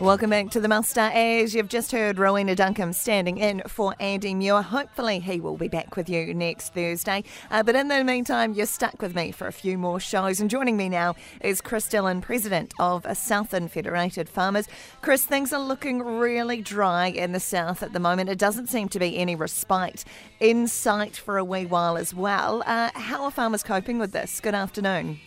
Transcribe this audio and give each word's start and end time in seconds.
Welcome 0.00 0.30
back 0.30 0.50
to 0.52 0.60
the 0.60 0.66
Muster. 0.66 1.02
As 1.02 1.54
you've 1.54 1.68
just 1.68 1.92
heard, 1.92 2.18
Rowena 2.18 2.56
Duncum 2.56 2.94
standing 2.94 3.36
in 3.36 3.62
for 3.68 3.94
Andy 4.00 4.34
Muir. 4.34 4.62
Hopefully, 4.62 5.20
he 5.20 5.40
will 5.40 5.58
be 5.58 5.68
back 5.68 5.94
with 5.94 6.08
you 6.08 6.32
next 6.32 6.72
Thursday. 6.72 7.22
Uh, 7.50 7.62
but 7.62 7.76
in 7.76 7.88
the 7.88 8.02
meantime, 8.02 8.54
you're 8.54 8.64
stuck 8.64 9.00
with 9.00 9.14
me 9.14 9.30
for 9.30 9.46
a 9.46 9.52
few 9.52 9.78
more 9.78 10.00
shows. 10.00 10.40
And 10.40 10.50
joining 10.50 10.76
me 10.76 10.88
now 10.88 11.16
is 11.42 11.60
Chris 11.60 11.86
Dillon, 11.86 12.22
president 12.22 12.74
of 12.80 13.06
Southland 13.16 13.70
Federated 13.70 14.28
Farmers. 14.28 14.68
Chris, 15.00 15.24
things 15.26 15.52
are 15.52 15.62
looking 15.62 16.02
really 16.02 16.60
dry 16.60 17.06
in 17.06 17.30
the 17.30 17.38
south 17.38 17.82
at 17.82 17.92
the 17.92 18.00
moment. 18.00 18.30
It 18.30 18.38
doesn't 18.38 18.68
seem 18.68 18.88
to 18.88 18.98
be 18.98 19.16
any 19.16 19.36
respite 19.36 20.04
in 20.40 20.66
sight 20.66 21.14
for 21.14 21.38
a 21.38 21.44
wee 21.44 21.66
while 21.66 21.96
as 21.96 22.12
well. 22.12 22.64
Uh, 22.66 22.90
how 22.94 23.22
are 23.22 23.30
farmers 23.30 23.62
coping 23.62 23.98
with 23.98 24.12
this? 24.12 24.40
Good 24.40 24.54
afternoon. 24.54 25.20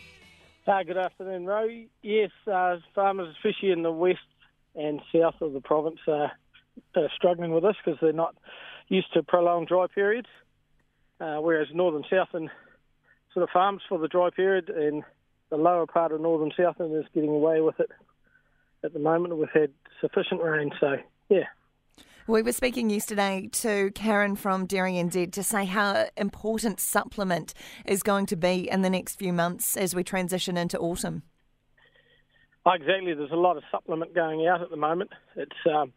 Uh, 0.66 0.82
good 0.84 0.98
afternoon, 0.98 1.46
Ro. 1.46 1.68
Yes, 2.02 2.32
uh, 2.50 2.78
farmers, 2.96 3.36
especially 3.36 3.72
in 3.72 3.84
the 3.84 3.92
west 3.92 4.20
and 4.76 5.02
south 5.14 5.36
of 5.42 5.52
the 5.52 5.60
province, 5.60 6.00
are, 6.08 6.32
are 6.96 7.10
struggling 7.18 7.52
with 7.52 7.64
this 7.64 7.76
because 7.84 8.00
they're 8.02 8.14
not 8.14 8.34
used 8.88 9.12
to 9.14 9.24
prolonged 9.24 9.68
dry 9.68 9.88
periods. 9.94 10.30
Uh, 11.20 11.38
whereas 11.38 11.68
northern 11.74 12.04
Southland 12.10 12.50
sort 13.34 13.44
of 13.44 13.50
farms 13.50 13.82
for 13.90 13.98
the 13.98 14.08
dry 14.08 14.30
period, 14.30 14.70
and 14.70 15.04
the 15.50 15.58
lower 15.58 15.86
part 15.86 16.14
of 16.14 16.22
northern 16.22 16.52
Southland 16.56 16.96
is 16.96 17.04
getting 17.14 17.30
away 17.30 17.60
with 17.60 17.80
it 17.82 17.90
at 18.86 18.94
the 18.94 19.00
moment. 19.00 19.36
We've 19.36 19.50
had 19.54 19.72
sufficient 20.00 20.42
rain, 20.42 20.72
so 20.80 20.96
yeah. 21.28 21.48
We 22.26 22.42
were 22.42 22.54
speaking 22.54 22.90
yesterday 22.90 23.50
to 23.52 23.92
Karen 23.96 24.38
from 24.38 24.66
Dairy 24.66 24.94
NZ 24.94 25.34
to 25.34 25.44
say 25.44 25.66
how 25.66 26.08
important 26.16 26.80
supplement 26.80 27.54
is 27.86 28.02
going 28.02 28.28
to 28.28 28.38
be 28.38 28.70
in 28.70 28.82
the 28.82 28.90
next 28.90 29.16
few 29.16 29.34
months 29.34 29.76
as 29.76 29.94
we 29.94 30.06
transition 30.06 30.56
into 30.56 30.80
autumn. 30.80 31.24
Oh, 32.66 32.72
exactly. 32.72 33.14
There's 33.14 33.32
a 33.32 33.36
lot 33.36 33.58
of 33.58 33.64
supplement 33.70 34.16
going 34.16 34.48
out 34.48 34.62
at 34.62 34.70
the 34.70 34.78
moment. 34.78 35.12
It's 35.36 35.52
um, 35.70 35.92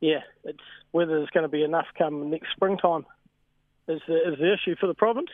yeah, 0.00 0.20
it's 0.44 0.58
whether 0.92 1.18
there's 1.18 1.28
going 1.28 1.44
to 1.44 1.48
be 1.48 1.62
enough 1.62 1.86
come 1.98 2.30
next 2.30 2.52
springtime 2.52 3.04
is 3.86 4.00
the, 4.08 4.14
is 4.14 4.38
the 4.38 4.54
issue 4.54 4.76
for 4.80 4.86
the 4.86 4.94
province. 4.94 5.28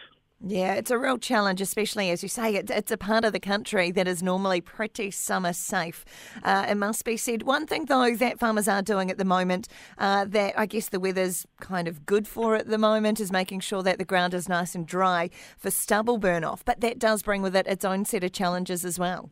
Yeah, 0.45 0.75
it's 0.75 0.91
a 0.91 0.99
real 0.99 1.19
challenge, 1.19 1.61
especially 1.61 2.11
as 2.11 2.25
you 2.25 2.29
say, 2.29 2.57
it, 2.57 2.69
it's 2.69 2.91
a 2.91 2.97
part 2.97 3.25
of 3.25 3.33
the 3.33 3.39
country 3.39 3.93
that 3.93 4.09
is 4.09 4.25
normally 4.25 4.61
pretty 4.61 5.13
summer 5.13 5.53
safe. 5.53 6.05
Uh, 6.43 6.67
it 6.69 6.75
must 6.75 7.05
be 7.05 7.17
said. 7.17 7.45
One 7.45 7.65
thing, 7.65 7.85
though, 7.85 8.17
that 8.17 8.41
farmers 8.41 8.67
are 8.67 8.83
doing 8.83 9.09
at 9.09 9.19
the 9.19 9.25
moment, 9.25 9.69
uh, 9.99 10.25
that 10.25 10.59
I 10.59 10.67
guess 10.67 10.89
the 10.89 10.99
weather's 10.99 11.47
kind 11.61 11.87
of 11.87 12.05
good 12.07 12.27
for 12.27 12.57
at 12.57 12.67
the 12.67 12.79
moment, 12.79 13.21
is 13.21 13.31
making 13.31 13.61
sure 13.61 13.85
that 13.85 13.99
the 13.99 14.05
ground 14.05 14.35
is 14.35 14.49
nice 14.49 14.75
and 14.75 14.85
dry 14.85 15.31
for 15.59 15.71
stubble 15.71 16.19
burn 16.19 16.43
off. 16.43 16.65
But 16.65 16.81
that 16.81 16.99
does 16.99 17.23
bring 17.23 17.43
with 17.43 17.55
it 17.55 17.69
its 17.69 17.85
own 17.85 18.05
set 18.05 18.25
of 18.25 18.33
challenges 18.33 18.85
as 18.85 18.99
well. 18.99 19.31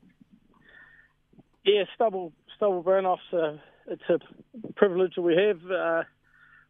Yeah, 1.65 1.85
stubble 1.93 2.33
stubble 2.55 2.83
burn 2.83 3.05
offs. 3.05 3.23
Uh, 3.33 3.57
it's 3.89 4.03
a 4.09 4.21
privilege 4.75 5.15
that 5.17 5.23
we 5.23 5.35
have. 5.35 5.61
Uh, 5.69 6.03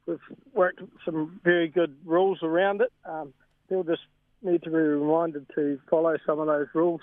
we've 0.06 0.19
worked 0.54 0.80
some 1.04 1.41
very 1.44 1.69
good 1.69 1.94
rules 2.06 2.38
around 2.42 2.80
it. 2.80 2.92
Um, 3.04 3.34
they'll 3.69 3.82
just 3.82 4.00
need 4.42 4.62
to 4.62 4.70
be 4.70 4.77
reminded 4.77 5.46
to 5.55 5.78
follow 5.88 6.16
some 6.27 6.38
of 6.41 6.46
those 6.46 6.66
rules, 6.74 7.00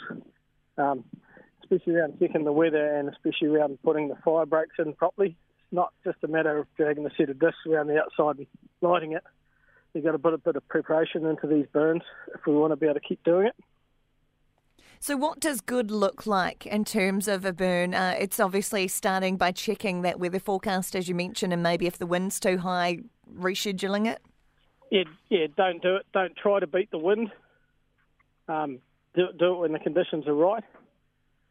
um, 0.78 1.04
especially 1.62 1.96
around 1.96 2.20
checking 2.20 2.44
the 2.44 2.52
weather 2.52 2.96
and 2.96 3.10
especially 3.10 3.48
around 3.48 3.78
putting 3.84 4.10
the 4.10 4.16
fire 4.24 4.46
breaks 4.46 4.76
in 4.80 4.94
properly. 4.94 5.38
It's 5.60 5.74
not 5.74 5.94
just 6.04 6.18
a 6.24 6.28
matter 6.28 6.58
of 6.58 6.68
dragging 6.76 7.06
a 7.06 7.10
set 7.18 7.30
of 7.30 7.40
discs 7.40 7.60
around 7.68 7.88
the 7.88 8.00
outside 8.00 8.38
and 8.38 8.48
lighting 8.82 9.14
it. 9.14 9.24
You've 9.94 10.06
got 10.06 10.12
to 10.12 10.20
put 10.20 10.34
a 10.34 10.38
bit 10.38 10.56
of 10.56 10.68
preparation 10.68 11.26
into 11.26 11.48
these 11.48 11.66
burns 11.72 12.04
if 12.34 12.46
we 12.46 12.54
want 12.54 12.72
to 12.72 12.76
be 12.76 12.86
able 12.86 12.96
to 12.96 13.00
keep 13.00 13.24
doing 13.24 13.48
it. 13.48 13.56
So, 15.00 15.16
what 15.16 15.40
does 15.40 15.62
good 15.62 15.92
look 15.92 16.26
like 16.26 16.66
in 16.66 16.84
terms 16.84 17.28
of 17.28 17.46
a 17.46 17.54
burn? 17.54 17.94
Uh, 17.94 18.16
it's 18.20 18.40
obviously 18.40 18.88
starting 18.88 19.38
by 19.38 19.52
checking 19.52 20.02
that 20.02 20.20
weather 20.20 20.40
forecast, 20.40 20.96
as 20.96 21.08
you 21.08 21.14
mentioned, 21.14 21.54
and 21.54 21.62
maybe 21.62 21.86
if 21.86 22.00
the 22.00 22.08
wind's 22.08 22.40
too 22.40 22.58
high, 22.58 23.00
rescheduling 23.32 24.08
it. 24.08 24.22
Yeah, 24.90 25.04
yeah. 25.30 25.48
Don't 25.56 25.82
do 25.82 25.98
it. 25.98 26.06
Don't 26.14 26.36
try 26.36 26.60
to 26.60 26.68
beat 26.68 26.92
the 26.92 26.98
wind. 26.98 27.32
Um, 28.48 28.80
do, 29.16 29.28
do 29.38 29.54
it 29.54 29.60
when 29.60 29.74
the 29.74 29.80
conditions 29.80 30.28
are 30.28 30.34
right. 30.34 30.64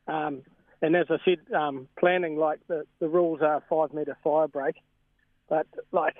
Um, 0.09 0.43
and 0.83 0.95
as 0.95 1.07
I 1.11 1.17
said, 1.25 1.55
um, 1.55 1.89
planning 1.99 2.37
like 2.37 2.61
the, 2.69 2.85
the 3.01 3.09
rules 3.09 3.41
are 3.43 3.63
five 3.69 3.93
metre 3.93 4.17
fire 4.23 4.49
break, 4.49 4.77
but 5.49 5.67
like 5.91 6.17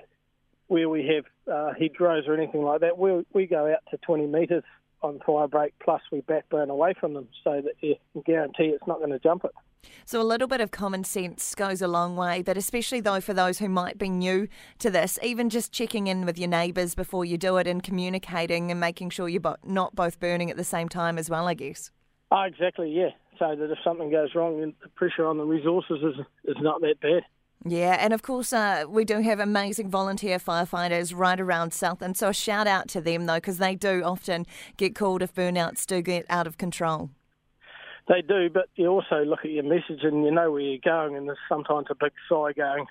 where 0.67 0.89
we 0.89 1.07
have 1.07 1.25
uh, 1.51 1.73
hedgerows 1.79 2.27
or 2.27 2.35
anything 2.35 2.63
like 2.63 2.81
that, 2.81 2.97
we 2.97 3.25
we 3.33 3.45
go 3.45 3.71
out 3.71 3.79
to 3.91 3.97
20 3.97 4.27
metres 4.27 4.63
on 5.07 5.19
fire 5.25 5.47
break, 5.47 5.73
plus 5.79 6.01
we 6.11 6.21
backburn 6.21 6.69
away 6.69 6.93
from 6.99 7.13
them 7.13 7.27
so 7.43 7.61
that 7.61 7.73
you 7.81 7.95
can 8.13 8.21
guarantee 8.21 8.65
it's 8.65 8.87
not 8.87 8.99
going 8.99 9.11
to 9.11 9.19
jump 9.19 9.45
it. 9.45 9.51
So, 10.05 10.21
a 10.21 10.23
little 10.23 10.47
bit 10.47 10.61
of 10.61 10.71
common 10.71 11.03
sense 11.03 11.55
goes 11.55 11.81
a 11.81 11.87
long 11.87 12.15
way, 12.15 12.41
but 12.41 12.57
especially 12.57 12.99
though 12.99 13.21
for 13.21 13.33
those 13.33 13.59
who 13.59 13.69
might 13.69 13.97
be 13.97 14.09
new 14.09 14.47
to 14.79 14.89
this, 14.89 15.17
even 15.23 15.49
just 15.49 15.71
checking 15.71 16.07
in 16.07 16.25
with 16.25 16.37
your 16.37 16.49
neighbours 16.49 16.95
before 16.95 17.25
you 17.25 17.37
do 17.37 17.57
it 17.57 17.67
and 17.67 17.83
communicating 17.83 18.71
and 18.71 18.79
making 18.79 19.09
sure 19.09 19.29
you're 19.29 19.55
not 19.63 19.95
both 19.95 20.19
burning 20.19 20.51
at 20.51 20.57
the 20.57 20.63
same 20.63 20.89
time 20.89 21.17
as 21.17 21.29
well, 21.29 21.47
I 21.47 21.53
guess. 21.53 21.91
Oh, 22.31 22.41
exactly, 22.41 22.91
yeah. 22.91 23.09
So 23.39 23.55
that 23.55 23.71
if 23.71 23.77
something 23.83 24.09
goes 24.09 24.35
wrong, 24.35 24.59
the 24.59 24.89
pressure 24.95 25.25
on 25.25 25.37
the 25.37 25.45
resources 25.45 25.99
is, 26.03 26.25
is 26.45 26.57
not 26.61 26.81
that 26.81 26.99
bad. 26.99 27.23
Yeah, 27.65 27.97
and 27.99 28.13
of 28.13 28.21
course, 28.21 28.53
uh, 28.53 28.85
we 28.87 29.03
do 29.03 29.19
have 29.21 29.39
amazing 29.39 29.89
volunteer 29.89 30.37
firefighters 30.37 31.13
right 31.15 31.39
around 31.39 31.73
South, 31.73 32.01
and 32.01 32.15
so 32.15 32.29
a 32.29 32.33
shout 32.33 32.67
out 32.67 32.87
to 32.89 33.01
them 33.01 33.25
though, 33.25 33.35
because 33.35 33.57
they 33.57 33.75
do 33.75 34.03
often 34.03 34.45
get 34.77 34.95
called 34.95 35.21
if 35.21 35.33
burnouts 35.33 35.85
do 35.85 36.01
get 36.01 36.25
out 36.29 36.47
of 36.47 36.57
control. 36.57 37.09
They 38.07 38.21
do, 38.21 38.49
but 38.49 38.69
you 38.75 38.87
also 38.87 39.25
look 39.25 39.39
at 39.43 39.51
your 39.51 39.63
message 39.63 40.03
and 40.03 40.23
you 40.23 40.31
know 40.31 40.51
where 40.51 40.61
you're 40.61 40.79
going, 40.83 41.17
and 41.17 41.27
there's 41.27 41.37
sometimes 41.49 41.87
a 41.89 41.95
big 41.95 42.13
sigh 42.29 42.53
going, 42.53 42.85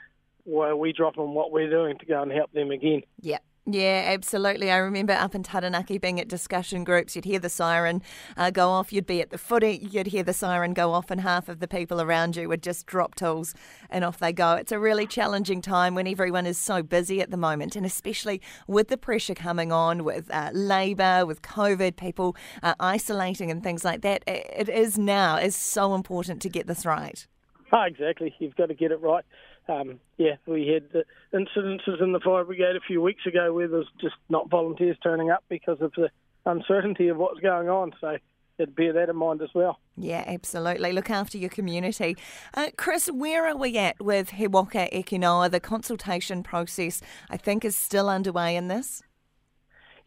well, 0.45 0.77
we 0.77 0.93
drop 0.93 1.17
on 1.17 1.33
what 1.33 1.53
we're 1.53 1.71
doing 1.71 1.99
to 1.99 2.07
go 2.07 2.23
and 2.23 2.31
help 2.31 2.53
them 2.53 2.71
again. 2.71 3.03
Yeah. 3.21 3.39
Yeah, 3.69 4.05
absolutely. 4.13 4.71
I 4.71 4.77
remember 4.77 5.13
up 5.13 5.35
in 5.35 5.43
Taranaki 5.43 5.99
being 5.99 6.21
at 6.21 6.29
discussion 6.29 6.85
groups, 6.85 7.17
you'd 7.17 7.25
hear 7.25 7.41
the 7.41 7.49
siren 7.49 8.01
uh, 8.37 8.53
go 8.53 8.69
off, 8.69 8.93
you'd 8.93 9.07
be 9.07 9.21
at 9.21 9.31
the 9.31 9.39
footy, 9.39 9.89
you'd 9.91 10.07
hear 10.07 10.23
the 10.23 10.33
siren 10.33 10.73
go 10.73 10.93
off, 10.93 11.11
and 11.11 11.21
half 11.21 11.49
of 11.49 11.59
the 11.59 11.67
people 11.67 12.01
around 12.01 12.37
you 12.37 12.49
would 12.49 12.63
just 12.63 12.87
drop 12.87 13.17
tools 13.17 13.55
and 13.91 14.05
off 14.05 14.21
they 14.21 14.33
go. 14.33 14.53
It's 14.53 14.71
a 14.71 14.79
really 14.79 15.05
challenging 15.05 15.61
time 15.61 15.97
when 15.97 16.07
everyone 16.07 16.47
is 16.47 16.59
so 16.59 16.81
busy 16.81 17.21
at 17.21 17.33
the 17.33 17.37
moment, 17.37 17.75
and 17.75 17.85
especially 17.85 18.41
with 18.69 18.87
the 18.87 18.97
pressure 18.97 19.35
coming 19.35 19.73
on 19.73 20.05
with 20.05 20.33
uh, 20.33 20.51
labour, 20.53 21.27
with 21.27 21.43
COVID, 21.43 21.97
people 21.97 22.37
uh, 22.63 22.75
isolating 22.79 23.51
and 23.51 23.65
things 23.65 23.85
like 23.85 24.03
that. 24.03 24.23
It 24.29 24.69
is 24.69 24.97
now 24.97 25.39
is 25.39 25.57
so 25.57 25.97
important 25.97 26.41
to 26.43 26.49
get 26.49 26.69
this 26.69 26.87
right. 26.87 27.27
Oh, 27.73 27.83
exactly. 27.83 28.33
You've 28.39 28.55
got 28.55 28.67
to 28.67 28.75
get 28.75 28.93
it 28.93 29.01
right 29.01 29.25
um, 29.69 30.01
yeah, 30.17 30.37
we 30.47 30.69
had 30.69 31.05
incidences 31.33 32.03
in 32.03 32.13
the 32.13 32.21
fire 32.21 32.45
brigade 32.45 32.77
a 32.77 32.81
few 32.87 33.01
weeks 33.03 33.27
ago 33.27 33.53
where 33.53 33.69
there's 33.69 33.89
just 34.01 34.15
not 34.29 34.49
volunteers 34.49 34.97
turning 35.03 35.31
up 35.31 35.45
because 35.49 35.81
of 35.81 35.93
the 35.97 36.09
uncertainty 36.45 37.09
of 37.09 37.17
what's 37.17 37.41
going 37.41 37.69
on. 37.69 37.93
So 38.01 38.17
bear 38.65 38.93
that 38.95 39.09
in 39.11 39.17
mind 39.17 39.43
as 39.43 39.51
well. 39.55 39.79
Yeah, 39.97 40.25
absolutely. 40.27 40.93
Look 40.93 41.11
after 41.11 41.37
your 41.37 41.51
community. 41.51 42.17
Uh, 42.55 42.69
Chris, 42.77 43.09
where 43.09 43.47
are 43.47 43.57
we 43.57 43.77
at 43.77 44.01
with 44.03 44.31
He 44.31 44.47
Waka 44.47 44.97
Eke 44.97 45.13
Noa? 45.13 45.49
The 45.49 45.61
consultation 45.61 46.43
process, 46.43 47.03
I 47.29 47.37
think, 47.37 47.65
is 47.65 47.77
still 47.77 48.09
underway 48.09 48.57
in 48.57 48.69
this. 48.69 49.03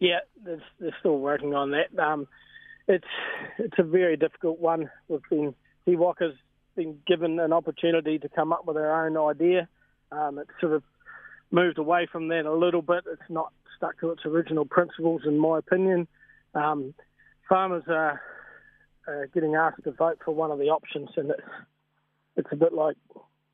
Yeah, 0.00 0.20
they're, 0.42 0.62
they're 0.80 0.96
still 0.98 1.18
working 1.18 1.54
on 1.54 1.72
that. 1.72 1.96
Um, 2.02 2.26
it's 2.88 3.04
it's 3.58 3.78
a 3.78 3.84
very 3.84 4.16
difficult 4.16 4.58
one. 4.58 4.90
We've 5.08 5.20
been 5.30 5.54
He 5.86 5.94
Waka's 5.94 6.34
been 6.76 6.98
given 7.06 7.38
an 7.38 7.52
opportunity 7.52 8.18
to 8.18 8.28
come 8.28 8.52
up 8.52 8.66
with 8.66 8.76
our 8.76 9.06
own 9.06 9.16
idea. 9.16 9.68
Um, 10.12 10.38
it's 10.38 10.50
sort 10.60 10.72
of 10.72 10.82
moved 11.50 11.78
away 11.78 12.06
from 12.10 12.28
that 12.28 12.46
a 12.46 12.52
little 12.52 12.82
bit. 12.82 13.04
It's 13.10 13.22
not 13.28 13.52
stuck 13.76 13.98
to 14.00 14.10
its 14.10 14.24
original 14.24 14.64
principles, 14.64 15.22
in 15.24 15.38
my 15.38 15.58
opinion. 15.58 16.06
Um, 16.54 16.94
farmers 17.48 17.84
are, 17.88 18.20
are 19.06 19.26
getting 19.28 19.54
asked 19.54 19.84
to 19.84 19.92
vote 19.92 20.18
for 20.24 20.32
one 20.32 20.50
of 20.50 20.58
the 20.58 20.68
options, 20.68 21.10
and 21.16 21.30
it's 21.30 21.42
it's 22.36 22.48
a 22.52 22.56
bit 22.56 22.72
like 22.72 22.96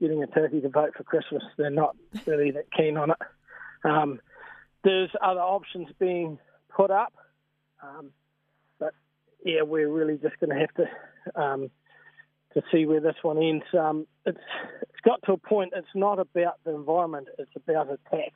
getting 0.00 0.22
a 0.22 0.26
turkey 0.26 0.60
to 0.60 0.69
vote 0.69 0.94
for 0.96 1.02
Christmas. 1.02 1.42
They're 1.56 1.70
not 1.70 1.96
really 2.26 2.50
that 2.52 2.70
keen 2.72 2.96
on 2.96 3.10
it. 3.10 3.16
Um, 3.84 4.20
there's 4.84 5.10
other 5.22 5.40
options 5.40 5.88
being 5.98 6.38
put 6.69 6.90
up, 6.90 7.12
um, 7.82 8.10
but 8.78 8.94
yeah, 9.44 9.62
we're 9.62 9.90
really 9.90 10.19
just 10.19 10.38
going 10.38 10.50
to 10.50 10.60
have 10.60 10.74
to 10.74 11.40
um, 11.40 11.70
to 12.56 12.62
see 12.73 12.87
where 12.87 13.00
this 13.00 13.17
one 13.23 13.37
ends. 13.37 13.64
Um, 13.79 14.06
it's 14.25 14.38
it's 14.81 15.00
got 15.05 15.23
to 15.25 15.32
a 15.32 15.37
point. 15.37 15.75
It's 15.76 15.87
not 15.94 16.19
about 16.19 16.58
the 16.64 16.75
environment. 16.75 17.29
It's 17.38 17.55
about 17.55 17.88
a 17.88 17.99
tax, 18.11 18.32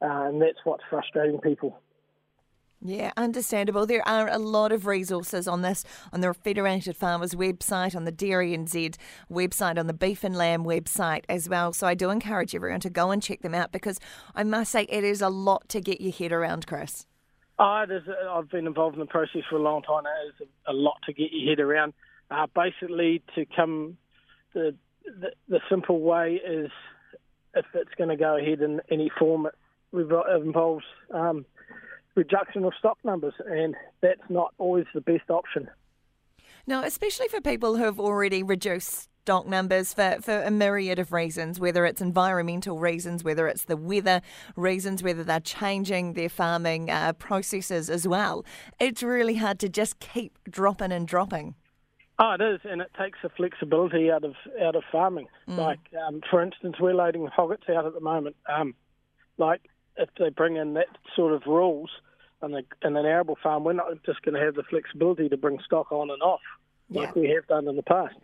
uh, 0.00 0.28
and 0.28 0.40
that's 0.40 0.58
what's 0.64 0.84
frustrating 0.88 1.40
people. 1.40 1.80
Yeah, 2.84 3.12
understandable. 3.16 3.84
There 3.86 4.06
are 4.08 4.28
a 4.28 4.38
lot 4.38 4.72
of 4.72 4.86
resources 4.86 5.46
on 5.46 5.62
this 5.62 5.84
on 6.12 6.20
the 6.20 6.32
Federated 6.32 6.96
Farmers 6.96 7.34
website, 7.34 7.96
on 7.96 8.04
the 8.04 8.12
Dairy 8.12 8.56
NZ 8.56 8.96
website, 9.30 9.78
on 9.78 9.88
the 9.88 9.92
Beef 9.92 10.22
and 10.22 10.36
Lamb 10.36 10.64
website 10.64 11.24
as 11.28 11.48
well. 11.48 11.72
So 11.72 11.86
I 11.86 11.94
do 11.94 12.10
encourage 12.10 12.54
everyone 12.54 12.80
to 12.80 12.90
go 12.90 13.10
and 13.10 13.22
check 13.22 13.42
them 13.42 13.54
out 13.54 13.72
because 13.72 13.98
I 14.36 14.44
must 14.44 14.70
say 14.70 14.86
it 14.88 15.04
is 15.04 15.20
a 15.20 15.28
lot 15.28 15.68
to 15.70 15.80
get 15.80 16.00
your 16.00 16.12
head 16.12 16.32
around, 16.32 16.66
Chris. 16.68 17.06
Oh, 17.58 17.84
there's 17.86 18.06
a, 18.08 18.30
I've 18.30 18.50
been 18.50 18.66
involved 18.66 18.94
in 18.94 19.00
the 19.00 19.06
process 19.06 19.42
for 19.48 19.56
a 19.56 19.62
long 19.62 19.82
time. 19.82 20.02
It 20.06 20.42
is 20.42 20.48
a 20.66 20.72
lot 20.72 20.98
to 21.06 21.12
get 21.12 21.30
your 21.32 21.50
head 21.50 21.60
around. 21.60 21.92
Uh, 22.32 22.46
basically, 22.54 23.22
to 23.34 23.44
come, 23.54 23.98
the, 24.54 24.74
the 25.04 25.32
the 25.48 25.60
simple 25.68 26.00
way 26.00 26.40
is 26.44 26.70
if 27.54 27.66
it's 27.74 27.94
going 27.98 28.08
to 28.08 28.16
go 28.16 28.36
ahead 28.36 28.60
in 28.62 28.80
any 28.90 29.10
form, 29.18 29.46
it, 29.46 29.54
involves 30.42 30.84
um, 31.12 31.44
reduction 32.14 32.64
of 32.64 32.72
stock 32.78 32.96
numbers, 33.04 33.34
and 33.46 33.74
that's 34.00 34.22
not 34.30 34.54
always 34.56 34.86
the 34.94 35.00
best 35.02 35.28
option. 35.28 35.68
Now, 36.66 36.84
especially 36.84 37.28
for 37.28 37.40
people 37.40 37.76
who 37.76 37.84
have 37.84 38.00
already 38.00 38.42
reduced 38.42 39.08
stock 39.22 39.46
numbers 39.46 39.92
for, 39.92 40.18
for 40.20 40.42
a 40.42 40.50
myriad 40.50 40.98
of 40.98 41.12
reasons, 41.12 41.60
whether 41.60 41.84
it's 41.84 42.00
environmental 42.00 42.78
reasons, 42.78 43.22
whether 43.22 43.46
it's 43.46 43.64
the 43.64 43.76
weather 43.76 44.20
reasons, 44.56 45.02
whether 45.02 45.22
they're 45.22 45.40
changing 45.40 46.14
their 46.14 46.28
farming 46.28 46.90
uh, 46.90 47.12
processes 47.14 47.90
as 47.90 48.06
well. 48.08 48.44
It's 48.80 49.02
really 49.02 49.36
hard 49.36 49.58
to 49.60 49.68
just 49.68 50.00
keep 50.00 50.38
dropping 50.50 50.92
and 50.92 51.06
dropping. 51.06 51.54
Oh, 52.24 52.34
it 52.34 52.40
is, 52.40 52.60
and 52.62 52.80
it 52.80 52.92
takes 52.96 53.18
the 53.20 53.30
flexibility 53.30 54.08
out 54.08 54.22
of 54.22 54.34
out 54.62 54.76
of 54.76 54.84
farming. 54.92 55.26
Mm. 55.48 55.58
Like, 55.58 55.80
um, 56.06 56.20
for 56.30 56.40
instance, 56.40 56.76
we're 56.78 56.94
loading 56.94 57.26
hoggets 57.26 57.64
out 57.68 57.84
at 57.84 57.94
the 57.94 58.00
moment. 58.00 58.36
Um, 58.48 58.76
like, 59.38 59.62
if 59.96 60.08
they 60.16 60.28
bring 60.28 60.54
in 60.54 60.74
that 60.74 60.86
sort 61.16 61.32
of 61.32 61.42
rules 61.46 61.90
in, 62.40 62.52
the, 62.52 62.62
in 62.84 62.96
an 62.96 63.06
arable 63.06 63.36
farm, 63.42 63.64
we're 63.64 63.72
not 63.72 63.88
just 64.06 64.22
going 64.22 64.36
to 64.36 64.40
have 64.40 64.54
the 64.54 64.62
flexibility 64.62 65.28
to 65.30 65.36
bring 65.36 65.58
stock 65.66 65.90
on 65.90 66.10
and 66.10 66.22
off 66.22 66.40
like 66.90 67.16
we 67.16 67.28
have 67.30 67.44
done 67.48 67.66
in 67.66 67.74
the 67.74 67.82
past. 67.82 68.14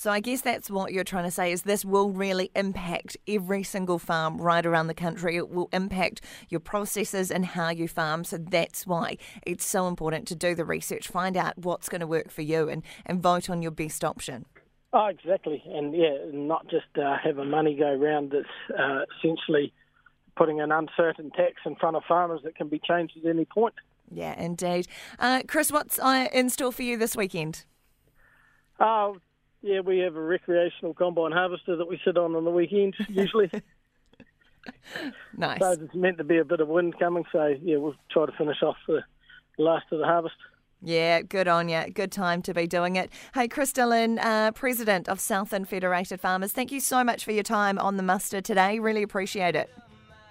So 0.00 0.10
I 0.10 0.20
guess 0.20 0.40
that's 0.40 0.70
what 0.70 0.94
you're 0.94 1.04
trying 1.04 1.24
to 1.24 1.30
say 1.30 1.52
is 1.52 1.60
this 1.60 1.84
will 1.84 2.08
really 2.08 2.50
impact 2.54 3.18
every 3.28 3.62
single 3.62 3.98
farm 3.98 4.40
right 4.40 4.64
around 4.64 4.86
the 4.86 4.94
country. 4.94 5.36
It 5.36 5.50
will 5.50 5.68
impact 5.74 6.22
your 6.48 6.60
processes 6.60 7.30
and 7.30 7.44
how 7.44 7.68
you 7.68 7.86
farm. 7.86 8.24
So 8.24 8.38
that's 8.38 8.86
why 8.86 9.18
it's 9.46 9.66
so 9.66 9.88
important 9.88 10.26
to 10.28 10.34
do 10.34 10.54
the 10.54 10.64
research, 10.64 11.06
find 11.06 11.36
out 11.36 11.58
what's 11.58 11.90
going 11.90 12.00
to 12.00 12.06
work 12.06 12.30
for 12.30 12.40
you 12.40 12.66
and, 12.70 12.82
and 13.04 13.22
vote 13.22 13.50
on 13.50 13.60
your 13.60 13.72
best 13.72 14.02
option. 14.02 14.46
Oh, 14.94 15.04
exactly. 15.04 15.62
And 15.66 15.94
yeah, 15.94 16.16
not 16.32 16.66
just 16.70 16.86
uh, 16.96 17.18
have 17.22 17.36
a 17.36 17.44
money 17.44 17.74
go 17.74 17.92
round 17.92 18.30
that's 18.30 18.80
uh, 18.80 19.00
essentially 19.18 19.70
putting 20.34 20.62
an 20.62 20.72
uncertain 20.72 21.30
tax 21.30 21.56
in 21.66 21.76
front 21.76 21.96
of 21.96 22.04
farmers 22.08 22.40
that 22.44 22.56
can 22.56 22.68
be 22.68 22.80
changed 22.82 23.18
at 23.22 23.28
any 23.28 23.44
point. 23.44 23.74
Yeah, 24.10 24.34
indeed. 24.40 24.88
Uh, 25.18 25.42
Chris, 25.46 25.70
what's 25.70 25.98
uh, 25.98 26.28
in 26.32 26.48
store 26.48 26.72
for 26.72 26.84
you 26.84 26.96
this 26.96 27.14
weekend? 27.14 27.66
Oh, 28.82 29.18
yeah, 29.62 29.80
we 29.80 29.98
have 29.98 30.16
a 30.16 30.20
recreational 30.20 30.94
combine 30.94 31.32
harvester 31.32 31.76
that 31.76 31.88
we 31.88 32.00
sit 32.04 32.16
on 32.16 32.34
on 32.34 32.44
the 32.44 32.50
weekend 32.50 32.94
usually. 33.08 33.50
nice. 35.36 35.60
So 35.60 35.72
it's 35.72 35.94
meant 35.94 36.18
to 36.18 36.24
be 36.24 36.38
a 36.38 36.44
bit 36.44 36.60
of 36.60 36.68
wind 36.68 36.98
coming, 36.98 37.24
so 37.32 37.54
yeah, 37.62 37.76
we'll 37.76 37.94
try 38.10 38.26
to 38.26 38.32
finish 38.32 38.62
off 38.62 38.76
the 38.86 39.02
last 39.58 39.86
of 39.92 39.98
the 39.98 40.06
harvest. 40.06 40.36
Yeah, 40.82 41.20
good 41.20 41.46
on 41.46 41.68
you. 41.68 41.90
Good 41.92 42.10
time 42.10 42.40
to 42.42 42.54
be 42.54 42.66
doing 42.66 42.96
it. 42.96 43.10
Hey, 43.34 43.48
Chris 43.48 43.72
Dillon, 43.72 44.18
uh, 44.18 44.52
President 44.52 45.08
of 45.08 45.20
Southland 45.20 45.68
Federated 45.68 46.20
Farmers, 46.20 46.52
thank 46.52 46.72
you 46.72 46.80
so 46.80 47.04
much 47.04 47.24
for 47.24 47.32
your 47.32 47.42
time 47.42 47.78
on 47.78 47.98
the 47.98 48.02
muster 48.02 48.40
today. 48.40 48.78
Really 48.78 49.02
appreciate 49.02 49.54
it. 49.54 49.70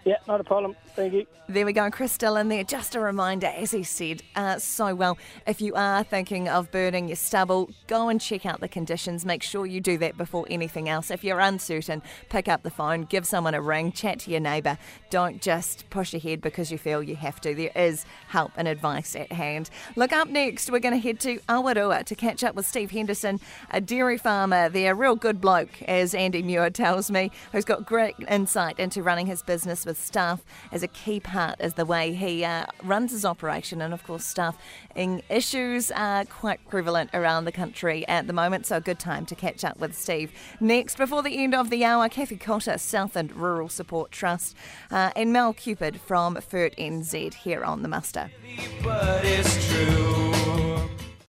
Yeah, 0.05 0.15
not 0.27 0.39
a 0.39 0.43
problem. 0.43 0.75
Thank 0.95 1.13
you. 1.13 1.27
There 1.47 1.65
we 1.65 1.73
go, 1.73 1.89
Chris 1.89 2.17
Dillon 2.17 2.47
there. 2.47 2.63
Just 2.63 2.95
a 2.95 2.99
reminder, 2.99 3.47
as 3.47 3.71
he 3.71 3.83
said 3.83 4.21
uh, 4.35 4.59
so 4.59 4.93
well, 4.93 5.17
if 5.47 5.61
you 5.61 5.73
are 5.75 6.03
thinking 6.03 6.47
of 6.47 6.71
burning 6.71 7.07
your 7.07 7.15
stubble, 7.15 7.71
go 7.87 8.07
and 8.07 8.21
check 8.21 8.45
out 8.45 8.59
the 8.59 8.67
conditions. 8.67 9.25
Make 9.25 9.41
sure 9.41 9.65
you 9.65 9.81
do 9.81 9.97
that 9.97 10.15
before 10.15 10.45
anything 10.49 10.87
else. 10.87 11.09
If 11.09 11.23
you're 11.23 11.39
uncertain, 11.39 12.03
pick 12.29 12.47
up 12.47 12.61
the 12.61 12.69
phone, 12.69 13.03
give 13.03 13.25
someone 13.25 13.55
a 13.55 13.61
ring, 13.61 13.91
chat 13.91 14.19
to 14.19 14.31
your 14.31 14.39
neighbour. 14.39 14.77
Don't 15.09 15.41
just 15.41 15.89
push 15.89 16.13
ahead 16.13 16.39
because 16.39 16.71
you 16.71 16.77
feel 16.77 17.01
you 17.01 17.15
have 17.15 17.41
to. 17.41 17.55
There 17.55 17.71
is 17.75 18.05
help 18.27 18.51
and 18.55 18.67
advice 18.67 19.15
at 19.15 19.31
hand. 19.31 19.71
Look, 19.95 20.13
up 20.13 20.29
next, 20.29 20.69
we're 20.69 20.79
going 20.79 20.93
to 20.93 20.99
head 20.99 21.19
to 21.21 21.39
Awarua 21.49 22.05
to 22.05 22.15
catch 22.15 22.43
up 22.43 22.53
with 22.53 22.67
Steve 22.67 22.91
Henderson, 22.91 23.39
a 23.71 23.81
dairy 23.81 24.19
farmer 24.19 24.69
there, 24.69 24.91
a 24.91 24.95
real 24.95 25.15
good 25.15 25.41
bloke, 25.41 25.81
as 25.83 26.13
Andy 26.13 26.43
Muir 26.43 26.69
tells 26.69 27.09
me, 27.09 27.31
who's 27.51 27.65
got 27.65 27.87
great 27.87 28.15
insight 28.27 28.79
into 28.79 29.01
running 29.01 29.25
his 29.25 29.41
business 29.41 29.83
with 29.89 30.01
staff 30.01 30.45
as 30.71 30.83
a 30.83 30.87
key 30.87 31.19
part 31.19 31.59
as 31.59 31.73
the 31.73 31.85
way 31.85 32.13
he 32.13 32.45
uh, 32.45 32.65
runs 32.83 33.11
his 33.11 33.25
operation. 33.25 33.81
And 33.81 33.91
of 33.91 34.03
course, 34.03 34.23
staffing 34.23 35.23
issues 35.29 35.89
are 35.91 36.25
quite 36.25 36.65
prevalent 36.69 37.09
around 37.13 37.45
the 37.45 37.51
country 37.51 38.07
at 38.07 38.27
the 38.27 38.33
moment, 38.33 38.67
so 38.67 38.77
a 38.77 38.81
good 38.81 38.99
time 38.99 39.25
to 39.25 39.35
catch 39.35 39.65
up 39.65 39.79
with 39.79 39.97
Steve. 39.97 40.31
Next, 40.59 40.97
before 40.97 41.23
the 41.23 41.43
end 41.43 41.55
of 41.55 41.71
the 41.71 41.83
hour, 41.83 42.07
Kathy 42.07 42.37
Cotter, 42.37 42.77
Southland 42.77 43.35
Rural 43.35 43.67
Support 43.67 44.11
Trust, 44.11 44.55
uh, 44.91 45.09
and 45.15 45.33
Mel 45.33 45.53
Cupid 45.53 45.99
from 45.99 46.35
FERT 46.35 46.75
NZ 46.77 47.33
here 47.33 47.63
on 47.63 47.81
the 47.81 47.87
muster. 47.87 48.29